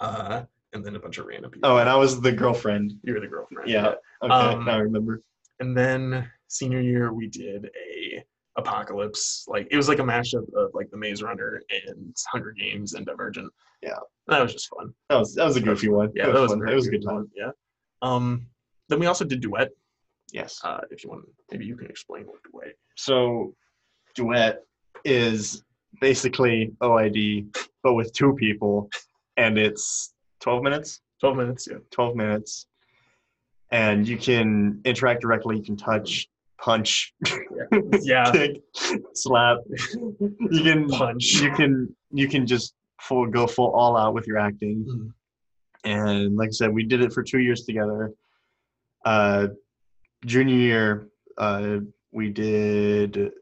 [0.01, 0.43] uh,
[0.73, 1.71] and then a bunch of random people.
[1.71, 2.93] oh, and I was the girlfriend.
[3.03, 3.69] you were the girlfriend.
[3.71, 3.95] Yeah.
[4.23, 5.23] Okay, Um, now I remember.
[5.61, 8.23] And then senior year, we did a
[8.59, 9.45] apocalypse.
[9.49, 13.07] Like it was like a mashup of like the Maze Runner and Hunger Games and
[13.07, 13.53] Divergent.
[13.83, 13.99] Yeah.
[14.29, 14.93] that was just fun.
[15.11, 16.11] That was that was a goofy one.
[16.15, 16.69] Yeah, it that was fun.
[16.69, 17.15] It was a good time.
[17.17, 17.51] one, Yeah.
[18.03, 18.47] Um.
[18.89, 19.71] Then we also did duet.
[20.33, 20.61] Yes.
[20.63, 22.75] Uh, if you want, maybe you can explain what duet.
[22.97, 23.55] So,
[24.15, 24.63] duet
[25.05, 25.63] is
[26.01, 28.89] basically OID, but with two people,
[29.37, 31.01] and it's 12 minutes.
[31.21, 31.67] Twelve minutes.
[31.71, 31.79] Yeah.
[31.93, 32.67] 12 minutes,
[33.71, 35.57] and you can interact directly.
[35.57, 36.29] You can touch,
[36.61, 37.15] punch,
[38.03, 38.31] Yeah.
[38.33, 38.63] kick,
[39.15, 39.59] slap.
[39.95, 41.41] You can Punch.
[41.41, 44.85] You can you can just full go full all out with your acting.
[44.87, 45.13] Mhm.
[45.85, 48.13] And like I said, we did it for two years together.
[49.05, 49.49] Uh,
[50.27, 51.79] junior year, uh,
[52.13, 53.33] we did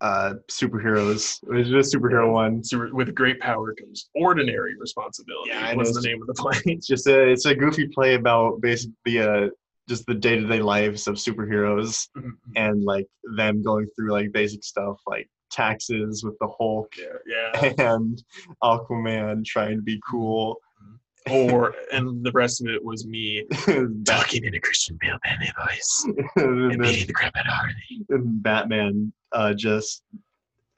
[0.00, 1.38] uh, superheroes.
[1.44, 2.62] It was just superhero one.
[2.62, 5.50] Super, with great power comes ordinary responsibility.
[5.50, 6.60] Yeah, was the name of the play.
[6.66, 9.48] It's just a it's a goofy play about basically uh
[9.88, 12.08] just the day to day lives of superheroes
[12.56, 13.06] and like
[13.36, 17.48] them going through like basic stuff like taxes with the Hulk yeah.
[17.62, 17.72] Yeah.
[17.94, 18.22] and
[18.62, 20.56] Aquaman trying to be cool.
[21.30, 23.44] or and the rest of it was me
[24.04, 26.06] talking in a Christian Bale Batman voice
[26.36, 28.06] and, and beating the crap out of Harley.
[28.10, 30.02] and Batman uh, just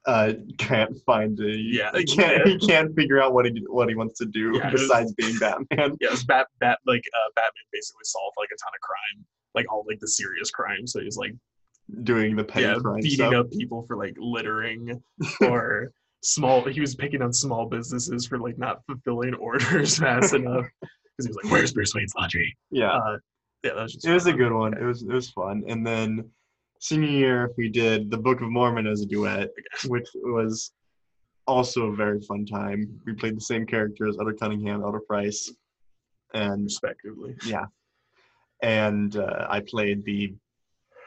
[0.07, 3.95] uh, can't find a Yeah, he can't he can't figure out what he what he
[3.95, 5.97] wants to do Yeah, it was- besides being Batman.
[6.01, 9.27] Yeah, it was Bat Bat like uh, Batman basically solved like a ton of crime,
[9.55, 10.87] like all like the serious crime.
[10.87, 11.35] So he's like
[12.05, 13.35] Doing the petty yeah, crime beating stuff.
[13.35, 15.03] up people for like littering
[15.43, 15.91] or
[16.23, 16.63] small.
[16.65, 21.29] He was picking on small businesses for like not fulfilling orders fast enough because he
[21.29, 23.19] was like, "Where's Bruce Wayne's laundry?" Yeah, Uh,
[23.65, 24.73] yeah, that was just it was a good one.
[24.75, 25.65] It was it was fun.
[25.67, 26.31] And then
[26.81, 29.51] senior year we did the Book of Mormon as a duet,
[29.87, 30.73] which was
[31.47, 33.01] also a very fun time.
[33.07, 35.51] We played the same characters, Elder Cunningham, Elder Price,
[36.35, 37.37] and respectively.
[37.45, 37.67] yeah,
[38.63, 40.35] and uh, I played the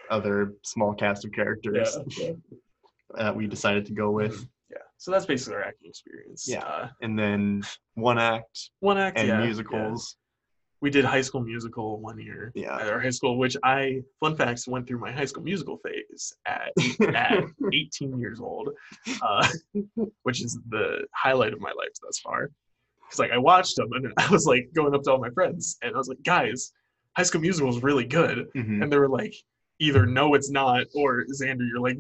[0.10, 2.34] other small cast of characters Yeah, yeah.
[3.18, 4.48] that we decided to go with.
[4.70, 4.78] yeah.
[4.98, 6.46] So that's basically our acting experience.
[6.48, 6.60] Yeah.
[6.66, 7.64] Uh, And then
[7.96, 9.46] one act one act and yeah, yeah.
[9.46, 10.18] musicals.
[10.84, 12.76] We did High School Musical one year Yeah.
[12.78, 16.36] at our high school, which I, fun facts, went through my High School Musical phase
[16.46, 16.74] at,
[17.16, 17.42] at
[17.72, 18.68] 18 years old,
[19.22, 19.48] uh,
[20.24, 22.52] which is the highlight of my life thus far.
[23.02, 25.78] Because like I watched them and I was like going up to all my friends
[25.82, 26.74] and I was like, guys,
[27.16, 28.84] High School Musical is really good, Mhm.
[28.84, 29.34] and they were like,
[29.80, 31.98] either no, it's not, or Zander, you're like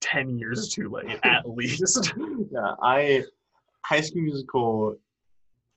[0.00, 2.12] 10 years too late at least.
[2.50, 3.22] Yeah, I
[3.84, 4.96] High School Musical.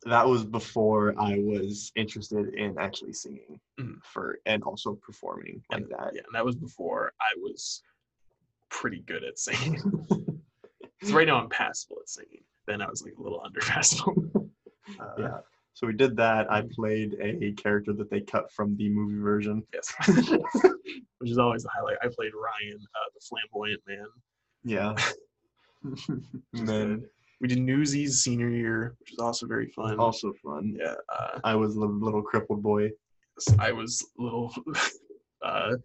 [0.08, 4.02] That was before I was interested in actually singing Mhm.
[4.04, 6.14] for and also performing like And- that.
[6.14, 7.82] Yeah, and that was before I was
[8.70, 9.78] pretty good at singing.
[11.04, 12.44] so right now I'm passable at singing.
[12.68, 14.16] Then I was like a little under passable.
[15.02, 15.40] Uh, Yeah.
[15.74, 16.50] So we did that.
[16.50, 19.62] I played a character that they cut from the movie version.
[19.74, 19.94] Yes.
[21.20, 21.98] Which is always the highlight.
[22.02, 24.08] I played Ryan, uh, the flamboyant man.
[24.64, 24.96] Yeah.
[26.54, 27.10] and then.
[27.40, 30.00] We did Newsies senior year, which was also very fun.
[30.00, 30.76] also fun.
[30.80, 32.90] yeah, uh, I was the little crippled boy.
[33.60, 34.54] I was little.
[35.44, 35.76] Uh,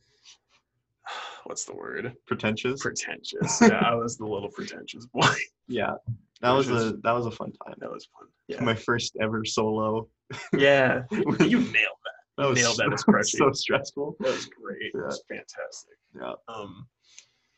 [1.44, 2.14] what's the word?
[2.26, 2.80] Pretentious.
[2.80, 3.60] Pretentious.
[3.62, 5.28] yeah, I was the little pretentious boy.
[5.68, 5.92] yeah,
[6.40, 7.74] that Which was a that was a fun time.
[7.78, 8.28] That was fun.
[8.48, 8.62] Yeah.
[8.62, 10.08] My first ever solo.
[10.56, 11.02] yeah.
[11.10, 12.22] You nailed that.
[12.38, 14.16] That was nailed that so, so stressful.
[14.20, 14.90] That was great.
[14.94, 15.98] It was fantastic.
[16.18, 16.32] Yeah.
[16.48, 16.86] Um,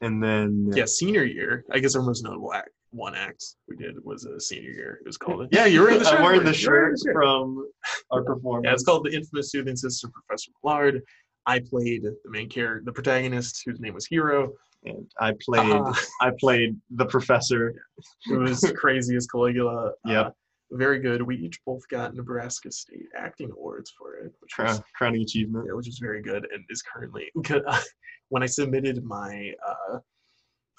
[0.01, 1.65] And then yeah, senior year.
[1.73, 4.99] I guess our most notable act, one act we did was a senior year.
[5.01, 5.49] It was called.
[5.53, 6.15] Yeah, you were in the shirt.
[6.15, 7.69] I'm wearing the were shirt from
[8.11, 8.65] our performance.
[8.67, 11.03] Yeah, it's called the infamous soothing sister, Professor Millard.
[11.47, 14.53] I played the main character, the protagonist, whose name was Hero.
[14.85, 17.75] And I played Uh, I played the professor.
[18.27, 19.93] it was crazy as Caligula.
[20.07, 20.27] Yep.
[20.27, 20.31] Uh,
[20.71, 21.23] very good.
[21.23, 25.67] We each both got Nebraska State acting awards for it, which was crowning achievement.
[25.69, 27.31] yeah, which is very good and is currently
[28.29, 29.99] when I submitted my uh,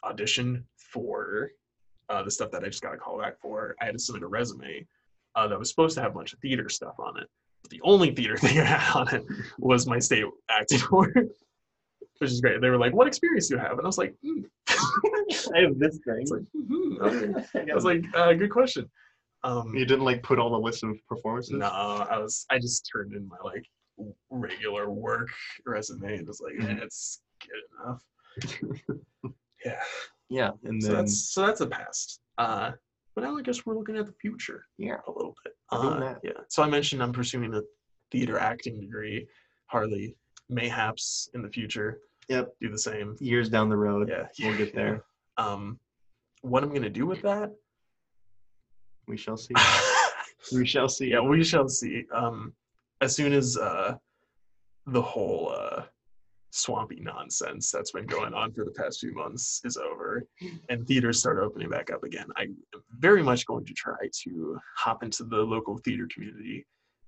[0.04, 1.52] audition for
[2.10, 4.24] uh, the stuff that I just got a call back for, I had to submit
[4.24, 4.86] a resume
[5.36, 7.28] uh, that was supposed to have a bunch of theater stuff on it.
[7.62, 9.26] But the only theater thing I had on it
[9.58, 11.30] was my state acting award,
[12.20, 12.62] which is great.
[12.62, 14.42] They were like, "What experience do you have?" And I was like, hmm.
[15.54, 16.20] I have this thing.
[16.22, 18.90] "It's like, hmm, okay." I was like, uh, "Good question."
[19.46, 21.54] Um, you didn't like put all the list of performances.
[21.54, 22.46] no, I was.
[22.50, 23.66] I just turned in my like
[24.30, 25.30] regular work
[25.66, 28.04] resume and was like, eh, it's good enough.
[29.66, 29.80] yeah.
[30.30, 32.20] Yeah, and So then that's so that's a past.
[32.38, 32.72] Uh,
[33.14, 35.54] but now I guess we're looking at the future yeah, a little bit.
[35.72, 36.32] Uh, yeah.
[36.50, 37.62] So I mentioned I'm pursuing a
[38.12, 39.28] theater acting degree.
[39.68, 40.16] Harley,
[40.50, 42.54] mayhaps in the future, yep.
[42.62, 43.16] do the same.
[43.20, 44.76] Years down the road, Yeah, we'll get yeah.
[44.76, 45.04] there.
[45.38, 45.78] Um,
[46.44, 47.52] what I'm gonna do with that?
[49.08, 49.54] We shall see.
[50.54, 51.12] we shall see.
[51.12, 52.06] yeah, we shall see.
[52.14, 52.54] Um,
[53.02, 53.96] as soon as uh,
[54.88, 55.84] the whole uh,
[56.52, 60.26] swampy nonsense that's been going on for the past few months is over,
[60.70, 62.56] and theaters start opening back up again, I am
[62.98, 66.66] very much going to try to hop into the local theater community,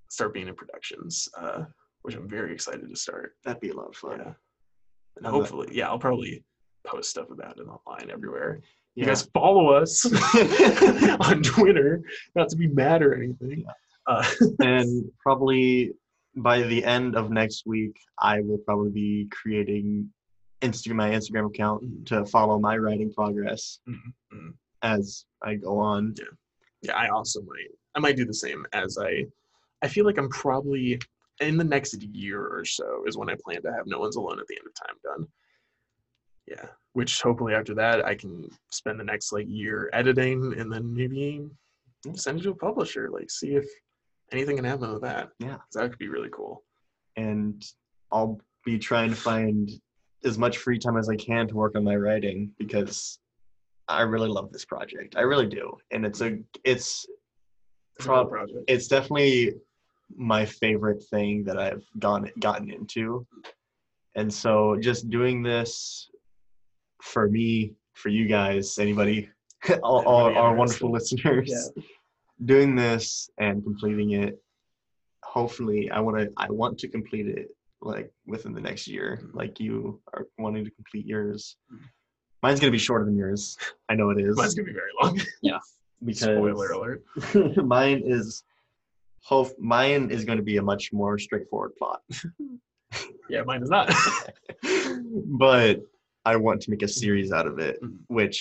[0.09, 1.63] start being in productions, uh,
[2.01, 3.35] which I'm very excited to start.
[3.45, 4.19] That'd be a lot of fun.
[4.19, 4.33] Yeah,
[5.17, 6.43] and hopefully, yeah, I'll probably
[6.85, 8.61] post stuff about it online everywhere.
[8.97, 10.05] You guys follow us
[11.21, 12.01] on Twitter,
[12.35, 13.63] not to be mad or anything.
[14.07, 14.25] Uh,
[14.59, 15.93] and probably
[16.35, 20.09] by the end of next week, I will probably be creating
[20.63, 23.99] Instagram my Instagram account to follow my writing progress Mhm,
[24.33, 24.53] mhm.
[24.81, 26.15] as I go on.
[26.81, 27.69] yeah, I also might.
[27.95, 29.25] I might do the same as I.
[29.83, 30.99] I feel like I'm probably
[31.39, 34.39] in the next year or so is when I plan to have No One's Alone
[34.39, 35.27] at the end of time done.
[36.47, 40.93] Yeah, which hopefully after that I can spend the next like year editing and then
[40.93, 41.45] maybe
[42.15, 43.65] send it to a publisher, like see if
[44.31, 45.29] anything can happen with that.
[45.39, 46.63] yeah that could be really cool.
[47.15, 47.63] And
[48.11, 49.69] I'll be trying to find
[50.23, 53.19] as much free time as I can to work on my writing because
[53.87, 55.15] I really love this project.
[55.17, 55.71] I really do.
[55.91, 57.05] And it's a it's
[57.97, 58.59] It's a project.
[58.67, 59.53] it's definitely
[60.15, 63.25] my favorite thing that I've gone gotten into.
[64.15, 66.09] And so just doing this
[67.01, 69.29] for me, for you guys, anybody,
[69.83, 71.83] all, all our wonderful listeners, Yeah.
[72.45, 74.41] doing this and completing it.
[75.23, 76.31] Hopefully, I want to.
[76.37, 77.49] I want to complete it
[77.81, 79.33] like within the next year, Mhm.
[79.35, 81.57] like you are wanting to complete yours.
[81.71, 81.79] Mhm.
[82.43, 83.57] Mine's gonna be shorter than yours.
[83.89, 85.19] I know it is Mine's gonna be very long.
[85.41, 85.59] Yeah.
[86.03, 87.03] Because Spoiler alert.
[87.57, 88.43] mine is
[89.21, 92.01] hope mine is going to be a much more straightforward plot
[93.29, 93.91] Yeah, mine is not.
[95.25, 95.81] but
[96.31, 97.97] i want to make a series out of it Mhm.
[98.07, 98.37] which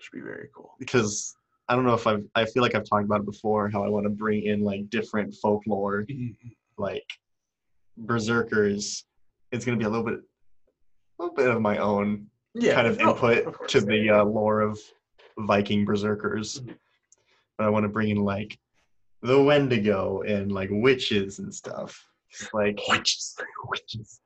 [0.00, 0.70] Should be very cool.
[0.78, 1.34] because
[1.68, 3.88] i don't know if i've i feel like i've talked about it before how i
[3.94, 6.06] want to bring in like different folklore
[6.86, 7.08] like
[7.96, 9.04] berserkers
[9.52, 10.20] it's going to be a little bit
[11.18, 14.24] a little bit of my own Yeah, kind of oh, input of to the uh,
[14.24, 14.78] lore of
[15.38, 16.60] Viking berserkers.
[16.60, 16.76] Mhm.
[17.56, 18.58] But I want to bring in like
[19.22, 21.90] the Wendigo and like witches and stuff.
[22.30, 23.36] It's Like Witches.
[23.70, 24.20] witches.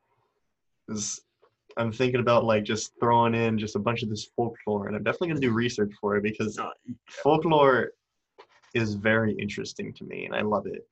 [1.77, 5.03] I'm thinking about like just throwing in just a bunch of this folklore, and I'm
[5.03, 6.71] definitely gonna do research for it because Uh,
[7.09, 7.93] folklore
[8.75, 10.87] is very interesting to me, and I love it.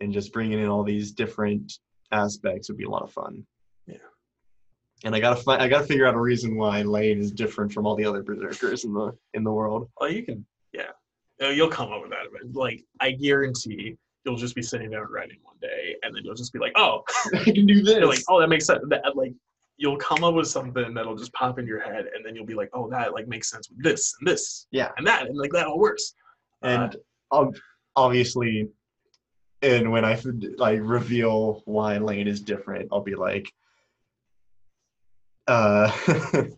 [0.00, 1.78] And just bringing in all these different
[2.12, 3.46] aspects would be a lot of fun.
[3.86, 3.96] Yeah.
[5.04, 7.86] And I gotta find, I gotta figure out a reason why Lane is different from
[7.86, 9.90] all the other berserkers in the in the world.
[9.98, 10.90] Oh, you can, yeah.
[11.40, 12.26] You'll come up with that.
[12.32, 16.34] But like, I guarantee you'll just be sitting down writing one day, and then you'll
[16.34, 17.02] just be like, oh,
[17.34, 17.94] I can do this.
[17.96, 18.80] you're like, oh, that makes sense.
[18.88, 19.32] That like,
[19.80, 22.54] you'll come up with something that'll just pop in your head, and then you'll be
[22.54, 25.50] like, oh, that like makes sense with this and this yeah, and that, and like
[25.52, 26.12] that all works.
[26.62, 26.96] and
[27.32, 27.46] Uh,
[27.96, 28.68] obviously,
[29.62, 30.20] and when I
[30.58, 33.50] like reveal why Lane is different, I'll be like,
[35.48, 35.90] uh,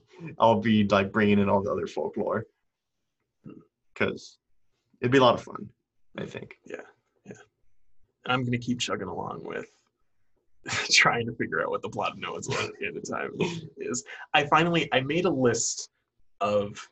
[0.39, 2.45] I'll be like bringing in all the other folklore
[3.95, 4.39] because
[5.01, 5.69] it'd be a lot of fun.
[6.19, 6.59] I think.
[6.67, 6.77] Yeah,
[7.25, 7.33] yeah.
[8.25, 9.67] And I'm gonna keep chugging along with
[10.91, 13.31] trying to figure out what the plot of Noah's Land at the end of time
[13.79, 14.05] is.
[14.35, 15.89] I finally I made a list
[16.41, 16.89] of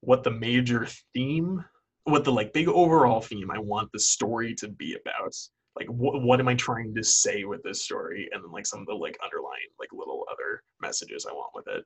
[0.00, 1.64] what the major theme,
[2.04, 5.34] what the like big overall theme I want the story to be about.
[5.76, 8.80] Like what what am I trying to say with this story, and then like some
[8.80, 11.84] of the like underlying like little other messages I want with it,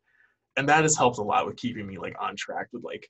[0.57, 3.09] and that has helped a lot with keeping me like on track with like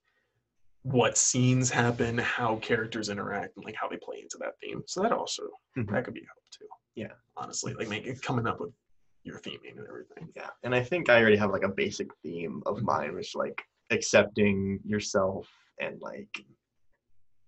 [0.83, 4.83] what scenes happen, how characters interact, and like how they play into that theme.
[4.87, 5.43] So that also
[5.77, 5.91] Mhm.
[5.93, 6.67] that could be help too.
[6.97, 7.13] Yeah.
[7.37, 8.73] honestly, like making coming up with
[9.25, 10.29] your theming and everything.
[10.37, 13.61] Yeah, and I think I already have like a basic theme of mine, which like
[13.91, 15.49] accepting yourself
[15.81, 16.45] and like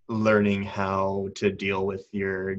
[0.08, 2.56] learning how to deal with your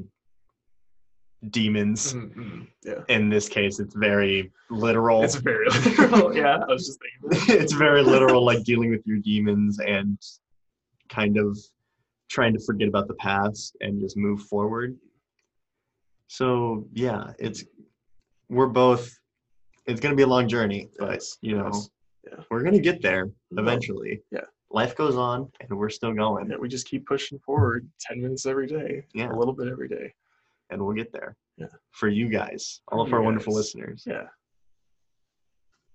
[1.50, 2.14] demons.
[2.14, 5.22] Mhm, Yeah, In this case, it's very literal.
[5.22, 6.34] it's very literal.
[6.34, 7.60] yeah, I was just thinking.
[7.60, 10.18] It's very literal, like dealing with your demons and
[11.08, 11.58] kind of
[12.30, 14.96] trying to forget about the past and just move forward.
[16.34, 17.64] So yeah, it's
[18.48, 19.08] we're both.
[19.86, 21.70] It's gonna be a long journey, but you know,
[22.26, 22.40] yeah.
[22.50, 24.20] we're gonna get there eventually.
[24.32, 24.40] yeah.
[24.70, 27.88] Life goes on, and we're still going, Yeah, we just keep pushing forward.
[28.00, 29.04] Ten minutes every day.
[29.14, 29.30] Yeah.
[29.32, 30.12] a little bit every day.
[30.70, 31.36] and we'll get there.
[31.56, 31.66] Yeah.
[31.92, 34.02] For you guys, For all of you our wonderful listeners.
[34.04, 34.26] Yeah,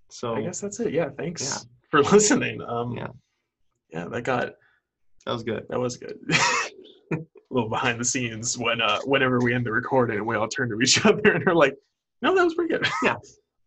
[0.10, 0.94] So I guess that's it.
[0.94, 1.58] Yeah, thanks Yeah.
[1.92, 2.62] for listening.
[2.62, 3.08] Um, Yeah.
[3.92, 4.54] yeah, that got
[5.26, 5.66] that was good.
[5.70, 6.18] that was good.
[7.50, 10.48] a little behind the scenes when uh whenever we end the recording and we all
[10.48, 11.76] turn to each other and are like,
[12.22, 12.88] no, that was pretty good.
[13.04, 13.16] Yeah.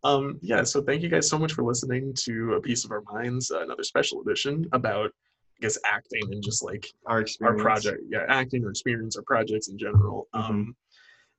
[0.05, 3.03] Um, yeah, so thank you guys so much for listening to A Piece of Our
[3.13, 8.01] Minds, uh, another special edition about, I guess, acting and just like Our our project,
[8.09, 10.27] yeah, acting or experience, our projects in general.
[10.35, 10.39] Mhm.
[10.49, 10.75] Um,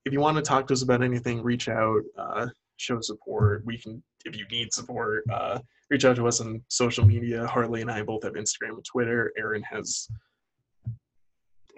[0.07, 2.46] if you want to talk to us about anything, reach out, uh,
[2.78, 3.64] show support.
[3.66, 5.59] We can, if you need support, uh,
[5.90, 7.46] reach out to us on social media.
[7.46, 9.30] Harley and I both have Instagram and Twitter.
[9.37, 10.18] Aaron has, In- I- I-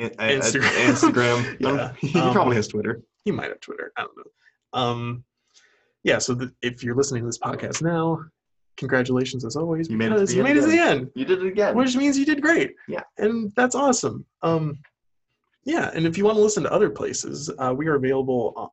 [0.01, 0.87] Instagram.
[0.87, 1.57] Instagram.
[1.61, 1.93] Yeah.
[2.01, 3.03] he Um, probably has Twitter.
[3.25, 3.93] he might have Twitter.
[3.97, 4.79] I don't know.
[4.81, 5.25] Um,
[6.05, 8.21] yeah, so the, if you're listening to this podcast now,
[8.77, 9.89] congratulations as always.
[9.89, 10.99] You made it to the you end made it to the again.
[10.99, 11.11] end.
[11.15, 11.75] You did it again.
[11.75, 12.75] which means you did great.
[12.89, 13.03] Yeah.
[13.19, 14.25] and that's awesome.
[14.43, 14.79] Um,
[15.65, 18.69] yeah, and if you want to listen to other places, uh, we are available on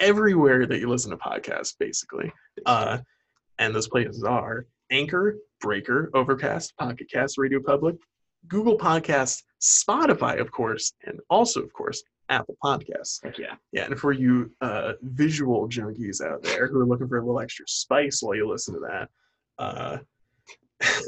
[0.00, 2.32] everywhere that you listen to podcasts, basically.
[2.64, 2.98] Uh,
[3.58, 7.96] and those places are Anchor, Breaker, Overcast, Pocket Cast, Radio Public,
[8.46, 13.22] Google Podcasts, Spotify, of course, and also, of course, Apple Podcasts.
[13.22, 13.54] Heck yeah.
[13.72, 17.40] Yeah, and for you uh, visual junkies out there who are looking for a little
[17.40, 19.08] extra spice while you listen to that,
[19.58, 19.98] uh,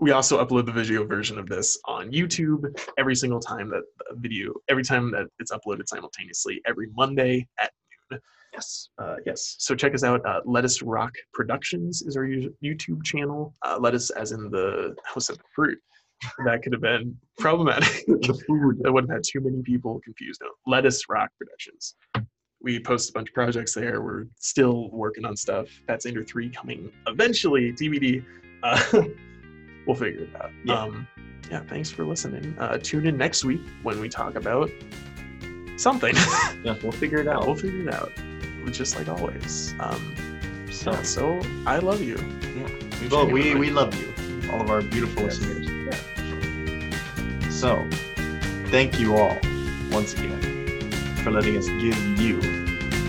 [0.00, 4.16] we also upload the video version of this on YouTube every single time that the
[4.16, 7.70] video, every time that it's uploaded simultaneously, every Monday at
[8.10, 8.20] noon.
[8.52, 8.88] Yes.
[8.98, 9.56] uh, yes.
[9.58, 10.24] So check us out.
[10.24, 13.54] Uh, Lettuce Rock Productions is our YouTube channel.
[13.62, 15.78] Uh, lettuce, as in the house of the fruit.
[16.46, 18.04] That could have been problematic.
[18.06, 18.78] The food.
[18.82, 20.40] that would have had too many people confused.
[20.42, 21.94] No, Lettuce Rock Productions.
[22.62, 24.00] We post a bunch of projects there.
[24.00, 25.68] We're still working on stuff.
[25.86, 28.24] That's Ender 3 coming eventually, DVD.
[28.62, 28.82] Uh,
[29.86, 30.50] we'll figure it out.
[30.64, 30.80] Yeah.
[30.82, 31.06] Um,
[31.50, 32.56] yeah, thanks for listening.
[32.58, 34.70] Uh, tune in next week when we talk about
[35.76, 36.14] something.
[36.64, 37.44] Yeah, we'll figure it out.
[37.46, 38.10] we'll figure it out.
[38.72, 39.74] Just like always.
[39.80, 40.14] Um,
[40.72, 42.16] So, yeah, so I love you.
[42.56, 43.08] Yeah.
[43.10, 44.10] Well, we, we love you,
[44.50, 45.38] all of our beautiful Yes.
[45.40, 45.68] listeners.
[47.64, 47.88] So,
[48.66, 49.38] thank you all
[49.90, 50.38] once again
[51.22, 52.36] for letting us give you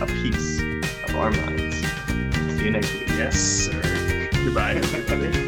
[0.02, 0.62] a piece
[1.04, 1.76] of our minds.
[2.56, 3.10] See you next week.
[3.10, 4.30] Yes, sir.
[4.46, 5.45] Goodbye, everybody.